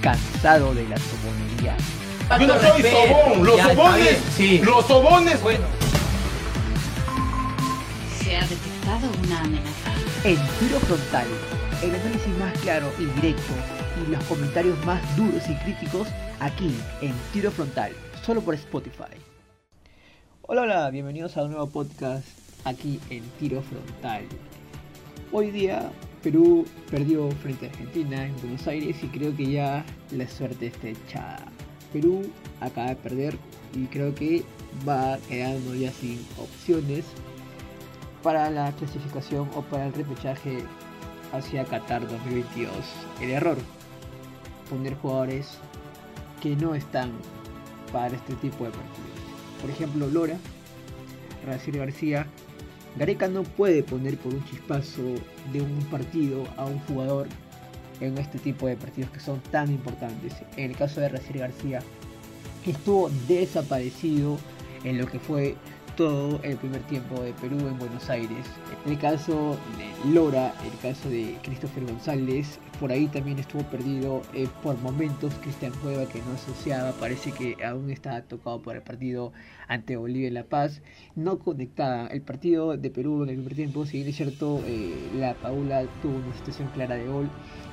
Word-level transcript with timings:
cansado 0.00 0.74
de 0.74 0.88
la 0.88 0.96
sobonería? 0.98 1.76
Yo 2.38 2.46
no 2.46 2.60
soy 2.60 2.82
sobón, 2.82 3.44
los 3.46 3.56
Ya, 3.56 3.68
sobones, 3.74 4.18
sí. 4.36 4.58
los 4.58 4.86
sobones. 4.86 5.42
Bueno, 5.42 5.64
Se 8.22 8.36
ha 8.36 8.40
detectado 8.42 9.10
una 9.24 9.40
amenaza. 9.40 9.92
En 10.24 10.36
Tiro 10.58 10.78
Frontal, 10.80 11.26
el 11.82 11.94
análisis 11.94 12.36
más 12.38 12.52
claro 12.60 12.90
y 12.98 13.04
directo 13.20 13.52
y 14.06 14.10
los 14.10 14.22
comentarios 14.24 14.76
más 14.84 15.00
duros 15.16 15.42
y 15.48 15.54
críticos 15.64 16.08
aquí 16.40 16.74
en 17.00 17.14
Tiro 17.32 17.50
Frontal, 17.50 17.92
solo 18.24 18.40
por 18.42 18.54
Spotify. 18.54 19.04
Hola, 20.42 20.62
hola, 20.62 20.90
bienvenidos 20.90 21.36
a 21.36 21.42
un 21.44 21.52
nuevo 21.52 21.68
podcast 21.70 22.26
aquí 22.64 23.00
en 23.10 23.22
Tiro 23.38 23.62
Frontal. 23.62 24.22
Hoy 25.32 25.50
día 25.50 25.90
Perú 26.28 26.66
perdió 26.90 27.30
frente 27.30 27.64
a 27.64 27.70
Argentina 27.70 28.26
en 28.26 28.36
Buenos 28.42 28.66
Aires 28.66 29.02
y 29.02 29.06
creo 29.06 29.34
que 29.34 29.50
ya 29.50 29.82
la 30.10 30.28
suerte 30.28 30.66
está 30.66 30.88
echada. 30.88 31.46
Perú 31.90 32.30
acaba 32.60 32.90
de 32.90 32.96
perder 32.96 33.38
y 33.74 33.86
creo 33.86 34.14
que 34.14 34.44
va 34.86 35.16
quedando 35.26 35.74
ya 35.74 35.90
sin 35.90 36.18
opciones 36.36 37.06
para 38.22 38.50
la 38.50 38.72
clasificación 38.72 39.48
o 39.54 39.62
para 39.62 39.86
el 39.86 39.94
repechaje 39.94 40.58
hacia 41.32 41.64
Qatar 41.64 42.06
2022. 42.06 42.74
El 43.22 43.30
error, 43.30 43.56
poner 44.68 44.96
jugadores 44.96 45.56
que 46.42 46.54
no 46.56 46.74
están 46.74 47.10
para 47.90 48.14
este 48.14 48.34
tipo 48.34 48.66
de 48.66 48.70
partidos. 48.72 49.18
Por 49.62 49.70
ejemplo, 49.70 50.06
Lora, 50.08 50.36
Racir 51.46 51.78
García, 51.78 52.26
Gareca 52.96 53.28
no 53.28 53.42
puede 53.42 53.82
poner 53.82 54.16
por 54.18 54.34
un 54.34 54.44
chispazo 54.46 55.02
de 55.52 55.60
un 55.60 55.78
partido 55.90 56.44
a 56.56 56.64
un 56.64 56.78
jugador 56.80 57.28
en 58.00 58.16
este 58.18 58.38
tipo 58.38 58.66
de 58.66 58.76
partidos 58.76 59.10
que 59.10 59.20
son 59.20 59.40
tan 59.50 59.70
importantes. 59.70 60.34
En 60.56 60.70
el 60.70 60.76
caso 60.76 61.00
de 61.00 61.08
Racir 61.08 61.38
García, 61.38 61.80
estuvo 62.66 63.10
desaparecido 63.26 64.38
en 64.84 64.98
lo 64.98 65.06
que 65.06 65.18
fue 65.18 65.56
todo 65.98 66.38
el 66.44 66.56
primer 66.56 66.80
tiempo 66.82 67.20
de 67.20 67.32
Perú 67.32 67.58
en 67.58 67.76
Buenos 67.76 68.08
Aires. 68.08 68.46
En 68.86 68.92
el 68.92 68.98
caso 69.00 69.58
de 69.76 70.12
Lora, 70.14 70.54
el 70.64 70.78
caso 70.80 71.10
de 71.10 71.36
Christopher 71.42 71.84
González, 71.86 72.60
por 72.78 72.92
ahí 72.92 73.08
también 73.08 73.40
estuvo 73.40 73.64
perdido 73.64 74.22
eh, 74.32 74.46
por 74.62 74.78
momentos 74.78 75.34
Cristian 75.42 75.72
Cueva 75.82 76.06
que 76.06 76.20
no 76.22 76.30
asociaba, 76.34 76.92
parece 76.92 77.32
que 77.32 77.56
aún 77.64 77.90
estaba 77.90 78.22
tocado 78.22 78.62
por 78.62 78.76
el 78.76 78.82
partido 78.82 79.32
ante 79.66 79.96
Bolivia 79.96 80.28
y 80.28 80.30
La 80.30 80.44
Paz, 80.44 80.82
no 81.16 81.40
conectaba. 81.40 82.06
El 82.06 82.22
partido 82.22 82.76
de 82.76 82.90
Perú 82.90 83.24
en 83.24 83.30
el 83.30 83.34
primer 83.34 83.56
tiempo, 83.56 83.84
si 83.84 83.96
bien 83.96 84.10
es 84.10 84.16
cierto, 84.16 84.62
eh, 84.66 84.94
la 85.16 85.34
Paula 85.34 85.82
tuvo 86.00 86.18
una 86.18 86.36
situación 86.36 86.68
clara 86.74 86.94
de 86.94 87.08
gol, 87.08 87.28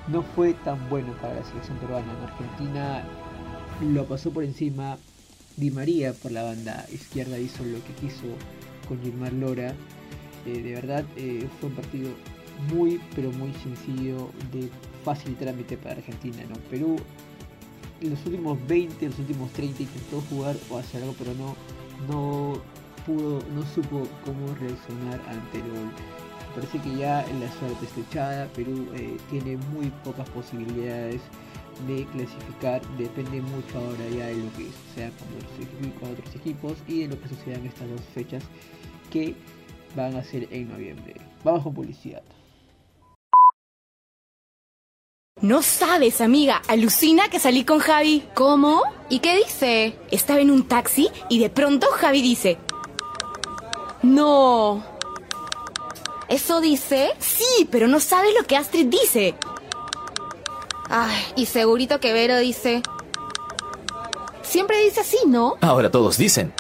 no 0.08 0.24
fue 0.24 0.56
tan 0.66 0.90
bueno 0.90 1.14
para 1.22 1.36
la 1.36 1.44
selección 1.44 1.78
peruana. 1.78 2.12
En 2.12 2.24
Argentina 2.24 3.04
lo 3.94 4.04
pasó 4.06 4.32
por 4.32 4.44
encima, 4.44 4.98
Di 5.58 5.72
María 5.72 6.14
por 6.14 6.32
la 6.32 6.44
banda 6.44 6.86
izquierda 6.92 7.40
hizo 7.40 7.64
lo 7.64 7.84
que 7.86 7.94
quiso 7.94 8.28
con 8.88 9.02
Gilmar 9.02 9.32
Lora. 9.34 9.74
Eh, 10.46 10.62
de 10.62 10.74
verdad 10.74 11.06
eh, 11.16 11.48
fue 11.60 11.70
un 11.70 11.76
partido 11.76 12.10
muy 12.74 13.00
pero 13.16 13.32
muy 13.32 13.54
sencillo 13.54 14.30
de 14.52 14.70
fácil 15.04 15.36
trámite 15.36 15.78
para 15.78 15.96
Argentina. 15.96 16.44
¿no? 16.50 16.56
Perú 16.70 16.98
en 18.02 18.10
los 18.10 18.26
últimos 18.26 18.58
20, 18.68 19.08
los 19.08 19.20
últimos 19.20 19.52
30 19.54 19.84
intentó 19.84 20.22
jugar 20.30 20.58
o 20.70 20.78
hacer 20.78 21.02
algo 21.02 21.16
pero 21.18 21.34
no, 21.36 21.56
no 22.10 22.62
pudo, 23.06 23.40
no 23.54 23.66
supo 23.74 24.08
cómo 24.26 24.54
reaccionar 24.56 25.22
ante 25.30 25.60
el 25.60 25.70
gol. 25.70 25.92
Parece 26.54 26.80
que 26.80 26.98
ya 26.98 27.26
la 27.40 27.52
suerte 27.60 27.86
está 27.86 28.02
echada, 28.02 28.48
Perú 28.54 28.88
eh, 28.96 29.18
tiene 29.30 29.58
muy 29.74 29.92
pocas 30.04 30.30
posibilidades 30.30 31.22
de 31.88 32.06
clasificar 32.06 32.82
depende 32.98 33.42
mucho 33.42 33.78
ahora 33.78 34.10
ya 34.10 34.28
de 34.28 34.36
lo 34.36 34.52
que 34.54 34.68
otros, 34.68 35.94
con 36.00 36.12
otros 36.12 36.36
equipos 36.36 36.74
y 36.88 37.02
de 37.02 37.08
lo 37.10 37.22
que 37.22 37.30
suceda 37.30 37.56
en 37.56 37.66
estas 37.68 37.90
dos 37.90 38.02
fechas 38.14 38.44
que 39.12 39.36
van 39.96 40.16
a 40.16 40.24
ser 40.24 40.48
en 40.52 40.70
noviembre. 40.70 41.16
Vamos 41.44 41.64
con 41.64 41.74
publicidad. 41.74 42.24
No 45.42 45.62
sabes, 45.62 46.22
amiga, 46.22 46.62
alucina 46.68 47.30
que 47.30 47.40
salí 47.40 47.66
con 47.66 47.80
Javi. 47.80 48.24
¿Cómo? 48.34 48.82
¿Y 49.10 49.20
qué 49.20 49.36
dice? 49.36 49.96
Estaba 50.10 50.40
en 50.40 50.50
un 50.50 50.68
taxi 50.68 51.10
y 51.30 51.40
de 51.40 51.50
pronto 51.50 51.88
Javi 51.92 52.22
dice, 52.22 52.58
No. 54.02 54.84
¿Eso 56.30 56.62
dice? 56.62 57.12
sí, 57.20 57.68
pero 57.70 57.88
no 57.88 58.00
sabes 58.00 58.34
lo 58.34 58.48
que 58.48 58.56
Astrid 58.58 58.88
dice. 58.88 59.36
Ay, 60.90 61.16
y 61.36 61.46
segurito 61.46 62.00
que 62.00 62.14
Vero 62.14 62.38
dice. 62.38 62.82
Siempre 64.42 64.84
dice 64.84 65.02
así, 65.02 65.18
¿no? 65.28 65.56
Ahora 65.62 65.90
todos 65.92 66.18
dicen. 66.18 66.54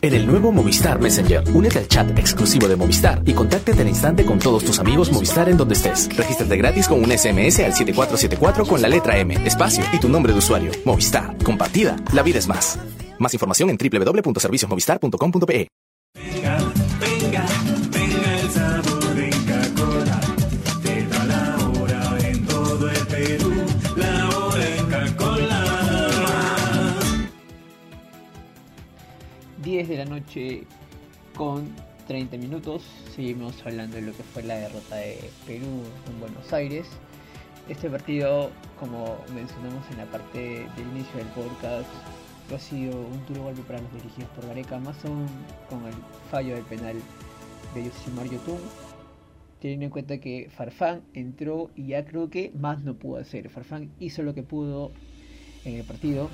En 0.00 0.14
el 0.14 0.26
nuevo 0.26 0.50
Movistar 0.50 1.00
Messenger, 1.00 1.44
únete 1.54 1.78
al 1.78 1.86
chat 1.86 2.18
exclusivo 2.18 2.66
de 2.66 2.74
Movistar 2.74 3.22
y 3.24 3.32
contáctate 3.32 3.82
al 3.82 3.88
instante 3.88 4.24
con 4.24 4.38
todos 4.38 4.64
tus 4.64 4.80
amigos 4.80 5.12
Movistar 5.12 5.48
en 5.48 5.56
donde 5.56 5.74
estés. 5.74 6.14
Regístrate 6.16 6.56
gratis 6.56 6.88
con 6.88 6.98
un 6.98 7.16
SMS 7.16 7.60
al 7.60 7.72
7474 7.72 8.66
con 8.66 8.82
la 8.82 8.88
letra 8.88 9.16
M, 9.18 9.34
espacio 9.46 9.84
y 9.92 10.00
tu 10.00 10.08
nombre 10.08 10.32
de 10.32 10.38
usuario. 10.38 10.72
Movistar, 10.84 11.36
compartida, 11.44 11.96
la 12.12 12.22
vida 12.22 12.38
es 12.38 12.48
más. 12.48 12.78
Más 13.18 13.32
información 13.34 13.70
en 13.70 13.78
www.serviciosmovistar.com.pe. 13.78 15.68
Venga, 16.14 16.58
venga, 17.00 17.46
venga 17.46 17.81
10 29.62 29.88
de 29.88 29.96
la 29.96 30.04
noche 30.04 30.64
con 31.36 31.68
30 32.08 32.36
minutos. 32.36 32.82
Seguimos 33.14 33.54
hablando 33.64 33.96
de 33.96 34.02
lo 34.02 34.12
que 34.12 34.22
fue 34.24 34.42
la 34.42 34.56
derrota 34.56 34.96
de 34.96 35.18
Perú 35.46 35.82
en 36.08 36.20
Buenos 36.20 36.52
Aires. 36.52 36.86
Este 37.68 37.88
partido, 37.88 38.50
como 38.80 39.18
mencionamos 39.32 39.88
en 39.92 39.98
la 39.98 40.06
parte 40.06 40.66
del 40.76 40.88
inicio 40.96 41.16
del 41.16 41.28
podcast, 41.28 41.88
ha 42.52 42.58
sido 42.58 43.00
un 43.00 43.24
duro 43.26 43.44
golpe 43.44 43.62
para 43.62 43.80
los 43.80 43.92
dirigidos 43.94 44.30
por 44.30 44.46
Gareca, 44.46 44.78
más 44.78 45.02
aún 45.04 45.26
con 45.70 45.86
el 45.86 45.94
fallo 46.30 46.54
del 46.54 46.64
penal 46.64 46.96
de 47.74 47.84
Yosimar 47.84 48.28
Yotun. 48.28 48.58
Teniendo 49.60 49.84
en 49.84 49.90
cuenta 49.90 50.18
que 50.18 50.50
Farfán 50.56 51.02
entró 51.14 51.70
y 51.76 51.86
ya 51.86 52.04
creo 52.04 52.28
que 52.30 52.50
más 52.58 52.82
no 52.82 52.94
pudo 52.94 53.20
hacer. 53.20 53.48
Farfán 53.48 53.92
hizo 54.00 54.24
lo 54.24 54.34
que 54.34 54.42
pudo 54.42 54.90
en 55.64 55.76
el 55.76 55.84
partido, 55.84 56.28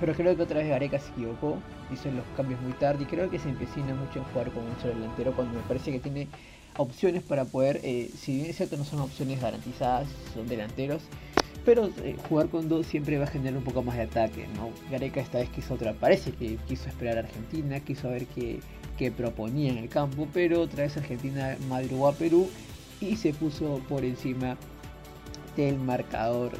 pero 0.00 0.14
creo 0.14 0.36
que 0.36 0.42
otra 0.42 0.58
vez 0.58 0.68
Gareca 0.68 0.98
se 0.98 1.10
equivocó, 1.10 1.58
hizo 1.92 2.10
los 2.10 2.24
cambios 2.36 2.60
muy 2.60 2.72
tarde 2.72 3.04
y 3.04 3.06
creo 3.06 3.30
que 3.30 3.38
se 3.38 3.48
empecina 3.48 3.94
mucho 3.94 4.20
en 4.20 4.24
jugar 4.26 4.50
con 4.52 4.64
un 4.64 4.78
solo 4.80 4.94
delantero 4.94 5.32
cuando 5.34 5.54
me 5.54 5.66
parece 5.66 5.90
que 5.92 5.98
tiene 5.98 6.28
opciones 6.76 7.22
para 7.22 7.44
poder, 7.44 7.80
eh, 7.82 8.10
si 8.16 8.36
bien 8.36 8.46
es 8.50 8.56
cierto 8.56 8.76
no 8.76 8.84
son 8.84 9.00
opciones 9.00 9.40
garantizadas, 9.40 10.08
son 10.32 10.46
delanteros, 10.46 11.02
pero 11.64 11.90
eh, 12.04 12.16
jugar 12.28 12.48
con 12.48 12.68
dos 12.68 12.86
siempre 12.86 13.18
va 13.18 13.24
a 13.24 13.28
generar 13.28 13.58
un 13.58 13.64
poco 13.64 13.82
más 13.82 13.96
de 13.96 14.02
ataque, 14.02 14.46
¿no? 14.54 14.70
Gareca 14.90 15.20
esta 15.20 15.38
vez 15.38 15.50
quiso 15.50 15.74
otra, 15.74 15.92
parece 15.94 16.32
que 16.32 16.56
quiso 16.68 16.88
esperar 16.88 17.16
a 17.16 17.20
Argentina, 17.20 17.80
quiso 17.80 18.08
ver 18.10 18.26
qué, 18.26 18.60
qué 18.96 19.10
proponía 19.10 19.72
en 19.72 19.78
el 19.78 19.88
campo, 19.88 20.28
pero 20.32 20.62
otra 20.62 20.84
vez 20.84 20.96
Argentina 20.96 21.56
madrugó 21.68 22.08
a 22.08 22.14
Perú 22.14 22.48
y 23.00 23.16
se 23.16 23.32
puso 23.32 23.80
por 23.88 24.04
encima 24.04 24.56
del 25.56 25.78
marcador 25.78 26.52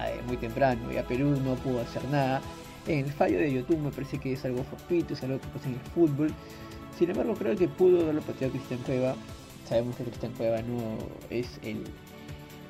eh, 0.00 0.20
muy 0.26 0.36
temprano 0.36 0.92
y 0.92 0.98
a 0.98 1.04
Perú 1.04 1.36
no 1.44 1.54
pudo 1.56 1.80
hacer 1.80 2.04
nada. 2.08 2.40
El 2.86 3.10
fallo 3.12 3.38
de 3.38 3.52
YouTube 3.52 3.78
me 3.78 3.90
parece 3.90 4.18
que 4.18 4.32
es 4.32 4.44
algo 4.44 4.62
fortuito, 4.62 5.14
es 5.14 5.22
algo 5.22 5.40
que 5.40 5.48
pasa 5.48 5.68
en 5.68 5.74
el 5.74 5.80
fútbol. 5.80 6.32
Sin 6.96 7.10
embargo, 7.10 7.34
creo 7.34 7.56
que 7.56 7.68
pudo 7.68 8.02
haberlo 8.02 8.22
pateado 8.22 8.52
Cristian 8.52 8.80
Cueva. 8.80 9.16
Sabemos 9.68 9.96
que 9.96 10.04
Cristian 10.04 10.32
Cueva 10.32 10.62
no 10.62 10.98
es 11.30 11.58
el 11.62 11.84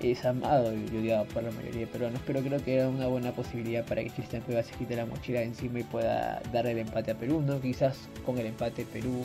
es 0.01 0.25
amado 0.25 0.73
y 0.75 0.97
odiado 0.97 1.25
por 1.27 1.43
la 1.43 1.51
mayoría 1.51 1.81
de 1.81 1.87
peruanos, 1.87 2.21
pero 2.27 2.41
creo 2.41 2.63
que 2.63 2.75
era 2.75 2.89
una 2.89 3.07
buena 3.07 3.33
posibilidad 3.33 3.85
para 3.87 4.03
que 4.03 4.11
Cristian 4.11 4.43
Cueva 4.43 4.63
se 4.63 4.75
quite 4.75 4.95
la 4.95 5.07
mochila 5.07 5.43
encima 5.43 5.81
y 5.81 5.85
pueda 5.85 6.43
darle 6.53 6.73
el 6.73 6.79
empate 6.79 7.13
a 7.13 7.15
Perú, 7.15 7.41
¿no? 7.41 7.61
Quizás 7.61 8.09
con 8.25 8.39
el 8.39 8.47
empate 8.47 8.85
Perú 8.85 9.25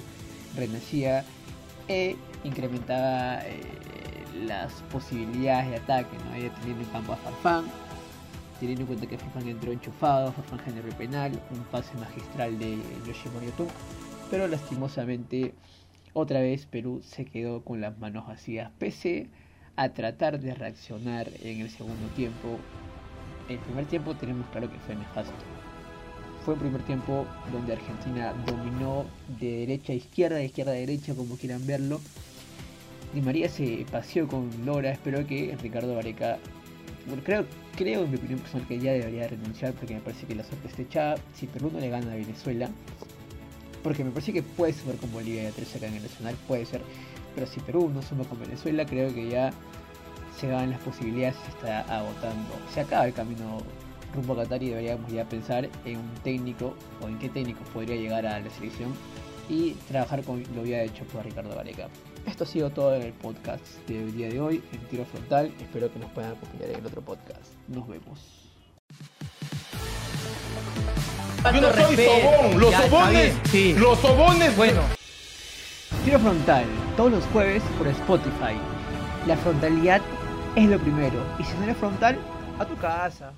renacía 0.55 1.25
e 1.87 2.15
incrementaba 2.43 3.41
eh, 3.45 3.59
las 4.45 4.71
posibilidades 4.91 5.71
de 5.71 5.75
ataque, 5.77 6.15
¿no? 6.17 6.31
Teniendo 6.61 6.83
en 6.83 6.89
campo 6.91 7.13
a 7.13 7.17
Farfán, 7.17 7.65
teniendo 8.61 8.83
en 8.83 8.87
cuenta 8.87 9.07
que 9.07 9.17
Farfán 9.17 9.47
entró 9.47 9.71
enchufado, 9.71 10.31
Farfán 10.31 10.59
generó 10.59 10.87
el 10.87 10.93
penal, 10.93 11.31
un 11.49 11.63
pase 11.71 11.97
magistral 11.97 12.59
de 12.59 12.77
Yoshimar 13.07 13.43
Yotun, 13.43 13.67
pero 14.29 14.47
lastimosamente 14.47 15.55
otra 16.13 16.41
vez 16.41 16.67
Perú 16.67 17.01
se 17.03 17.25
quedó 17.25 17.63
con 17.63 17.81
las 17.81 17.97
manos 17.97 18.27
vacías, 18.27 18.71
pese 18.77 19.29
a 19.77 19.89
tratar 19.89 20.39
de 20.39 20.53
reaccionar 20.53 21.27
en 21.41 21.61
el 21.61 21.71
segundo 21.71 22.07
tiempo. 22.15 22.59
El 23.49 23.57
primer 23.57 23.85
tiempo 23.87 24.13
tenemos 24.13 24.45
claro 24.51 24.71
que 24.71 24.77
fue 24.79 24.95
nefasto. 24.95 25.33
Fue 26.45 26.53
un 26.53 26.59
primer 26.59 26.83
tiempo 26.83 27.25
donde 27.51 27.73
Argentina 27.73 28.33
dominó 28.45 29.05
de 29.39 29.65
derecha 29.65 29.93
a 29.93 29.95
izquierda, 29.95 30.37
de 30.37 30.45
izquierda 30.45 30.71
a 30.73 30.75
derecha, 30.75 31.15
como 31.15 31.35
quieran 31.35 31.65
verlo. 31.65 31.99
Di 33.11 33.21
María 33.21 33.49
se 33.49 33.87
paseó 33.91 34.27
con 34.27 34.51
Lora, 34.65 34.91
espero 34.91 35.25
que 35.25 35.57
Ricardo 35.61 35.95
Vareca 35.95 36.37
bueno, 37.07 37.23
creo, 37.23 37.45
creo 37.75 38.03
en 38.03 38.11
mi 38.11 38.17
opinión 38.17 38.39
personal 38.39 38.67
que 38.67 38.79
ya 38.79 38.93
debería 38.93 39.27
renunciar 39.27 39.73
porque 39.73 39.95
me 39.95 40.01
parece 40.01 40.25
que 40.25 40.35
la 40.35 40.43
suerte 40.43 40.67
está 40.67 40.81
echada. 40.81 41.15
Si 41.35 41.47
Perú 41.47 41.71
no 41.73 41.79
le 41.79 41.89
gana 41.89 42.11
a 42.11 42.15
Venezuela, 42.15 42.69
porque 43.83 44.03
me 44.03 44.11
parece 44.11 44.33
que 44.33 44.43
puede 44.43 44.73
sumar 44.73 44.95
con 44.97 45.11
Bolivia 45.11 45.43
y 45.43 45.45
a 45.47 45.51
3 45.51 45.75
acá 45.75 45.87
en 45.87 45.95
el 45.95 46.03
Nacional, 46.03 46.35
puede 46.47 46.65
ser. 46.65 46.81
Pero 47.33 47.47
si 47.47 47.59
Perú 47.61 47.89
no 47.93 48.01
suma 48.01 48.23
con 48.25 48.39
Venezuela, 48.39 48.85
creo 48.85 49.13
que 49.13 49.29
ya 49.29 49.51
se 50.39 50.47
van 50.47 50.71
las 50.71 50.81
posibilidades 50.81 51.35
se 51.43 51.51
está 51.51 51.81
agotando. 51.81 52.53
Se 52.73 52.81
acaba 52.81 53.05
el 53.05 53.13
camino 53.13 53.59
rumbo 54.13 54.33
a 54.33 54.43
Qatar 54.43 54.61
y 54.63 54.69
deberíamos 54.69 55.11
ya 55.11 55.23
pensar 55.25 55.69
en 55.85 55.97
un 55.97 56.13
técnico 56.23 56.75
o 57.01 57.07
en 57.07 57.17
qué 57.19 57.29
técnico 57.29 57.61
podría 57.73 57.95
llegar 57.95 58.25
a 58.25 58.39
la 58.39 58.49
selección 58.49 58.93
y 59.49 59.71
trabajar 59.87 60.23
con 60.23 60.43
lo 60.53 60.61
había 60.61 60.83
hecho 60.83 61.03
por 61.05 61.23
Ricardo 61.23 61.55
Gareca. 61.55 61.87
Esto 62.25 62.43
ha 62.43 62.47
sido 62.47 62.69
todo 62.69 62.95
en 62.95 63.01
el 63.01 63.13
podcast 63.13 63.63
del 63.87 64.13
día 64.15 64.29
de 64.29 64.39
hoy, 64.39 64.63
en 64.71 64.79
Tiro 64.87 65.05
Frontal. 65.05 65.51
Espero 65.59 65.91
que 65.91 65.99
nos 65.99 66.09
puedan 66.11 66.31
acompañar 66.31 66.69
en 66.69 66.79
el 66.79 66.85
otro 66.85 67.01
podcast. 67.01 67.41
Nos 67.67 67.87
vemos. 67.87 68.19
Yo 71.53 71.61
no 71.61 71.73
soy 71.73 71.95
sobón. 71.97 72.59
Los 72.59 72.71
Ya, 72.71 72.81
sobones. 72.87 73.33
sí. 73.49 73.73
Los 73.77 73.99
sobones. 73.99 74.55
Bueno, 74.55 74.81
Tiro 76.05 76.19
Frontal, 76.19 76.65
todos 76.95 77.11
los 77.11 77.25
jueves 77.25 77.63
por 77.77 77.87
Spotify. 77.87 78.55
La 79.27 79.35
frontalidad 79.37 80.01
es 80.55 80.69
lo 80.69 80.79
primero. 80.79 81.23
Y 81.39 81.43
si 81.43 81.53
no 81.57 81.63
eres 81.63 81.77
frontal, 81.77 82.17
a 82.59 82.65
tu 82.65 82.75
casa. 82.77 83.33